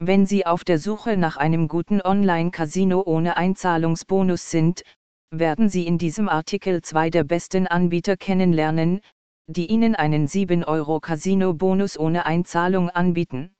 [0.00, 4.84] Wenn Sie auf der Suche nach einem guten Online-Casino ohne Einzahlungsbonus sind,
[5.32, 9.00] werden Sie in diesem Artikel zwei der besten Anbieter kennenlernen,
[9.48, 13.56] die Ihnen einen 7-Euro-Casino-Bonus ohne Einzahlung anbieten.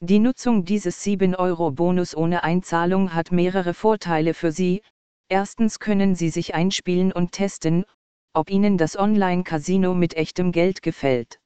[0.00, 4.82] Die Nutzung dieses 7-Euro-Bonus ohne Einzahlung hat mehrere Vorteile für Sie.
[5.28, 7.84] Erstens können Sie sich einspielen und testen,
[8.34, 11.38] ob Ihnen das Online-Casino mit echtem Geld gefällt.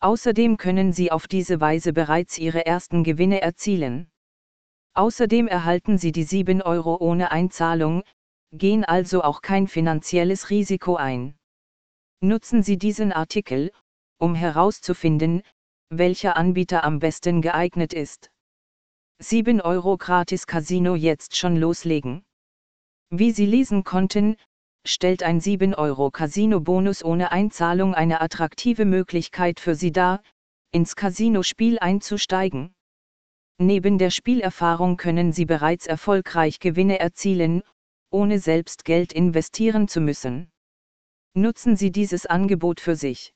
[0.00, 4.08] Außerdem können Sie auf diese Weise bereits Ihre ersten Gewinne erzielen.
[4.94, 8.04] Außerdem erhalten Sie die 7 Euro ohne Einzahlung,
[8.52, 11.36] gehen also auch kein finanzielles Risiko ein.
[12.20, 13.72] Nutzen Sie diesen Artikel,
[14.18, 15.42] um herauszufinden,
[15.90, 18.30] welcher Anbieter am besten geeignet ist.
[19.20, 22.24] 7 Euro gratis Casino jetzt schon loslegen.
[23.10, 24.36] Wie Sie lesen konnten,
[24.88, 30.22] stellt ein 7 Euro Casino-Bonus ohne Einzahlung eine attraktive Möglichkeit für Sie dar,
[30.70, 32.74] ins Casino-Spiel einzusteigen.
[33.58, 37.62] Neben der Spielerfahrung können Sie bereits erfolgreich Gewinne erzielen,
[38.10, 40.50] ohne selbst Geld investieren zu müssen.
[41.34, 43.34] Nutzen Sie dieses Angebot für sich.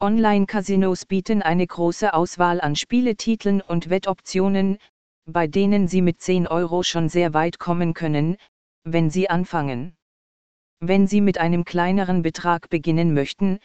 [0.00, 4.78] Online-Casinos bieten eine große Auswahl an Spieletiteln und Wettoptionen,
[5.26, 8.36] bei denen Sie mit 10 Euro schon sehr weit kommen können,
[8.84, 9.96] wenn Sie anfangen.
[10.82, 13.58] Wenn Sie mit einem kleineren Betrag beginnen möchten,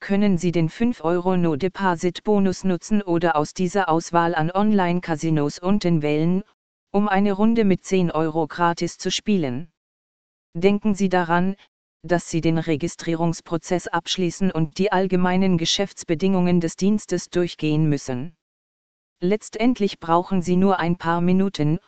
[0.00, 5.58] können Sie den 5 Euro No Deposit Bonus nutzen oder aus dieser Auswahl an Online-Casinos
[5.58, 6.44] unten wählen,
[6.92, 9.70] um eine Runde mit 10 Euro gratis zu spielen.
[10.54, 11.56] Denken Sie daran,
[12.02, 18.36] dass Sie den Registrierungsprozess abschließen und die allgemeinen Geschäftsbedingungen des Dienstes durchgehen müssen.
[19.20, 21.78] Letztendlich brauchen Sie nur ein paar Minuten,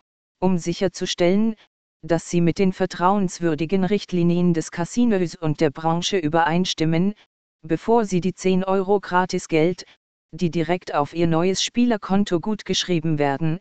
[0.40, 1.54] um sicherzustellen,
[2.02, 7.14] dass sie mit den vertrauenswürdigen Richtlinien des Casinos und der Branche übereinstimmen,
[7.62, 9.84] bevor sie die 10 Euro Gratisgeld,
[10.32, 13.58] die direkt auf ihr neues Spielerkonto gutgeschrieben werden,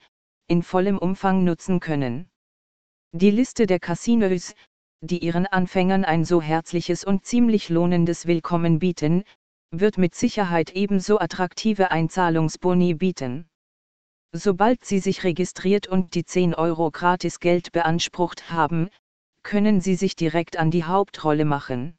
[0.48, 2.30] in vollem Umfang nutzen können.
[3.12, 4.54] Die Liste der Casinos,
[5.02, 9.24] die ihren Anfängern ein so herzliches und ziemlich lohnendes Willkommen bieten,
[9.72, 13.49] wird mit Sicherheit ebenso attraktive Einzahlungsboni bieten.
[14.32, 18.90] Sobald Sie sich registriert und die 10 Euro Gratisgeld beansprucht haben,
[19.42, 21.98] können Sie sich direkt an die Hauptrolle machen.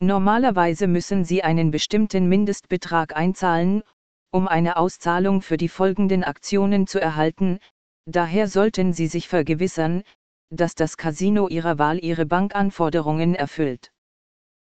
[0.00, 3.82] Normalerweise müssen Sie einen bestimmten Mindestbetrag einzahlen,
[4.30, 7.60] um eine Auszahlung für die folgenden Aktionen zu erhalten,
[8.04, 10.02] daher sollten Sie sich vergewissern,
[10.50, 13.90] dass das Casino Ihrer Wahl Ihre Bankanforderungen erfüllt.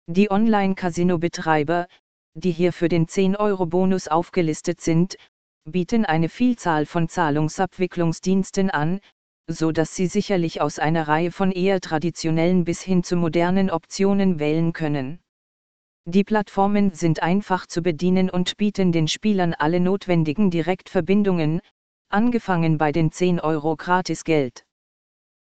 [0.06, 1.88] Die Online-Casino-Betreiber,
[2.34, 5.16] die hier für den 10-Euro-Bonus aufgelistet sind,
[5.70, 9.00] bieten eine Vielzahl von Zahlungsabwicklungsdiensten an,
[9.46, 14.38] so dass Sie sicherlich aus einer Reihe von eher traditionellen bis hin zu modernen Optionen
[14.38, 15.20] wählen können.
[16.06, 21.60] Die Plattformen sind einfach zu bedienen und bieten den Spielern alle notwendigen Direktverbindungen,
[22.08, 24.64] angefangen bei den 10 Euro Gratisgeld.